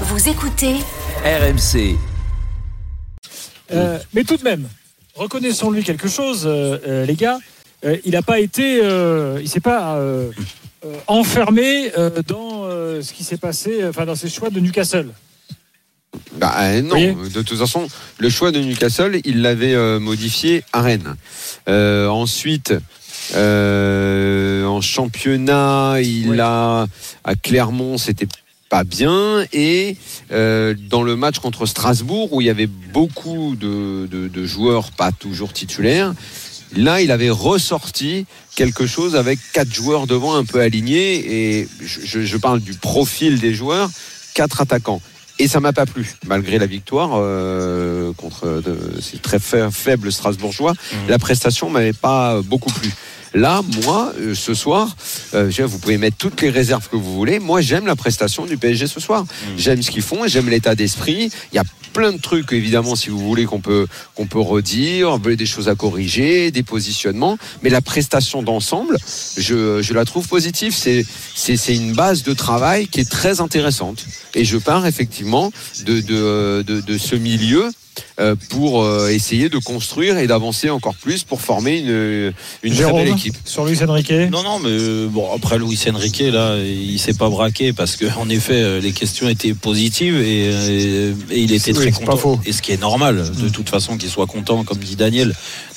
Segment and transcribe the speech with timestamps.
[0.00, 0.74] Vous écoutez
[1.24, 1.96] RMC.
[3.72, 4.68] Euh, mais tout de même,
[5.14, 7.38] reconnaissons-lui quelque chose, euh, euh, les gars.
[7.84, 10.30] Euh, il n'a pas été, euh, il s'est pas euh,
[10.84, 15.08] euh, enfermé euh, dans euh, ce qui s'est passé, enfin dans ses choix de Newcastle.
[16.36, 16.96] Bah, euh, non,
[17.28, 17.86] de toute façon,
[18.18, 21.14] le choix de Newcastle, il l'avait euh, modifié à Rennes.
[21.68, 22.74] Euh, ensuite,
[23.34, 26.40] euh, en championnat, il Oui.
[26.40, 26.86] a
[27.24, 28.28] à Clermont, c'était
[28.74, 29.96] pas bien, et
[30.32, 34.90] euh, dans le match contre Strasbourg, où il y avait beaucoup de, de- de joueurs
[34.90, 36.12] pas toujours titulaires.
[36.74, 41.14] Là, il avait ressorti quelque chose avec quatre joueurs devant un peu alignés,
[41.60, 43.88] et je, parle du profil des joueurs,
[44.34, 45.00] quatre attaquants.
[45.38, 50.10] Et ça m'a pas plu, malgré la victoire euh, contre de, ces très fa- faibles
[50.10, 50.74] Strasbourgeois.
[51.08, 52.90] La prestation m'avait pas beaucoup plu.
[53.34, 54.96] Là, moi, euh, ce soir,
[55.34, 57.40] euh, vous pouvez mettre toutes les réserves que vous voulez.
[57.40, 59.24] Moi, j'aime la prestation du PSG ce soir.
[59.56, 61.30] J'aime ce qu'ils font, j'aime l'état d'esprit.
[61.52, 65.18] Il y a plein de trucs, évidemment, si vous voulez, qu'on peut qu'on peut redire,
[65.18, 67.36] des choses à corriger, des positionnements.
[67.62, 68.98] Mais la prestation d'ensemble,
[69.36, 70.74] je, je la trouve positive.
[70.76, 74.06] C'est une base de travail qui est très intéressante.
[74.34, 75.50] Et je pars effectivement
[75.86, 77.70] de de de, de ce milieu.
[78.20, 83.06] euh, pour euh, essayer de construire et d'avancer encore plus pour former une, une Jérôme,
[83.28, 83.36] équipe.
[83.44, 84.10] sur Luis Enrique.
[84.30, 88.06] Non, non, mais euh, bon, après Luis Enrique, là, il s'est pas braqué parce que,
[88.18, 92.00] en effet, euh, les questions étaient positives et, euh, et il était Oui, très c'est
[92.04, 92.16] pas content.
[92.16, 92.40] faux.
[92.46, 95.34] Et ce qui est normal, de toute façon, qu'il soit content, comme dit Daniel.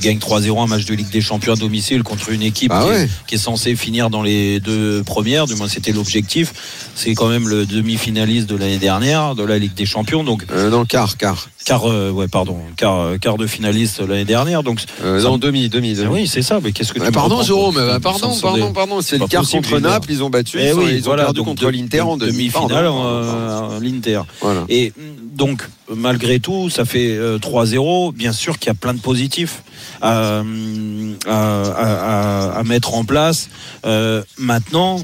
[0.00, 2.82] Tu gagnes 3-0 un match de Ligue des Champions à domicile contre une équipe Ah
[2.84, 3.02] qui, ouais.
[3.04, 6.52] est, qui est censée finir dans les deux premières, du moins c'était l'objectif.
[6.94, 10.70] C'est quand même le demi-finaliste de l'année dernière de la Ligue des Champions, donc Euh,
[10.70, 11.48] le quart, quart.
[11.64, 14.62] quart, euh, ouais, pardon, quart, euh, quart de finaliste l'année dernière.
[14.62, 16.12] Donc, Euh, non, demi, demi, Ah demi.
[16.22, 16.60] oui, c'est ça.
[16.62, 19.26] Mais qu'est-ce que tu Euh, me pardon Jérôme, pour- pardon, sans- pardon, pardon, c'est le
[19.26, 19.80] quart possible, contre.
[19.80, 22.32] Naples, ils ont battu, Eh ils, ont, ils perdu contre l'Inter en de- demi.
[22.48, 23.74] demi-finale Pardon, pardon, pardon.
[23.74, 24.20] euh, l'Inter.
[24.40, 24.64] Voilà.
[24.68, 24.92] Et
[25.38, 25.62] donc,
[25.94, 28.12] malgré tout, ça fait euh, 3-0.
[28.12, 29.62] Bien sûr qu'il y a plein de positifs
[30.02, 33.48] à, mm, à- mettre en place.
[33.86, 35.00] Euh, maintenant,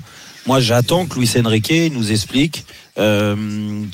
[0.47, 2.67] moi, j'attends que Luis Enrique nous explique
[2.99, 3.37] euh,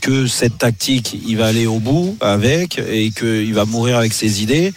[0.01, 4.43] que cette tactique, il va aller au bout avec et qu'il va mourir avec ses
[4.43, 4.73] idées.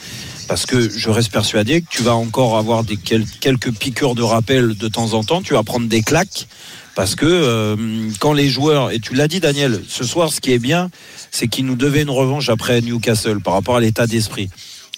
[0.48, 4.22] Parce que je reste persuadé que tu vas encore avoir des, quel- quelques piqûres de
[4.24, 5.42] rappel de temps en temps.
[5.42, 6.48] Tu vas prendre des claques.
[6.96, 7.76] Parce que euh,
[8.20, 10.92] quand les joueurs, et tu l'as dit Daniel, ce soir ce qui est bien,
[11.32, 14.50] c'est qu'ils nous devaient une revanche après Newcastle par rapport à l'état d'esprit.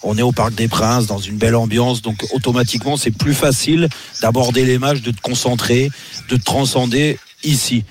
[0.03, 3.87] On est au Parc des Princes, dans une belle ambiance, donc automatiquement c'est plus facile
[4.21, 5.89] d'aborder les matchs, de te concentrer,
[6.29, 7.85] de transcender ici.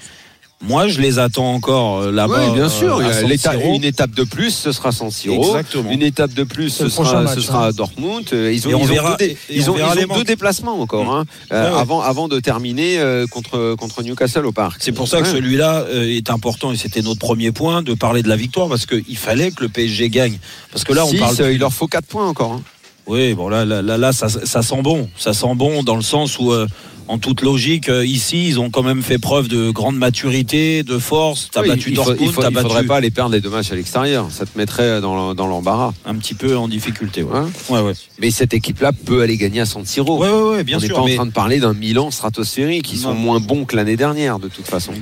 [0.62, 2.47] Moi, je les attends encore euh, là-bas.
[2.48, 3.03] Oui, bien euh, sûr.
[3.03, 5.44] il y a une étape de plus, ce sera San Siro.
[5.44, 5.91] Exactement.
[5.91, 7.69] Une étape de plus, ce sera, match, ce sera hein.
[7.69, 8.25] à Dortmund.
[8.32, 11.15] Euh, Ils ont, on ils ont verra- deux, ils on ont- ils deux déplacements encore,
[11.15, 14.78] hein, euh, Ouais, avant, avant de terminer euh, contre, contre Newcastle au parc.
[14.82, 15.32] C'est pour ça que Ouais.
[15.32, 18.86] celui-là euh, est important et c'était notre premier point de parler de la victoire parce
[18.86, 20.38] qu'il fallait que le PSG gagne.
[20.72, 21.53] Parce que là, on Six, parle.
[21.53, 22.53] il leur faut 4 points encore.
[22.53, 22.62] hein.
[23.06, 25.09] Oui, bon là, là, là, là, ça, ça sent bon.
[25.16, 26.66] Ça sent bon dans le sens où, euh,
[27.06, 30.97] en toute logique, euh, ici, ils ont quand même fait preuve de grande maturité, de
[30.98, 31.50] force.
[31.53, 33.42] T'as Oui, battu il, Dortmund, il faut- t'as il battu faudrait pas les perdre les
[33.42, 34.28] deux matchs à l'extérieur.
[34.31, 35.92] Ça te mettrait dans, dans l'embarras.
[36.06, 37.22] un petit peu en difficulté.
[37.22, 37.92] Ouais, Hein ouais, ouais.
[38.20, 40.19] Mais cette équipe-là peut aller gagner à San Siro.
[40.19, 42.91] Ouais, ouais, ouais, bien On n'est pas mais- en train de parler d'un Milan stratosphérique.
[42.91, 43.21] Ils sont Non.
[43.21, 44.94] moins bons que l'année dernière, de toute façon.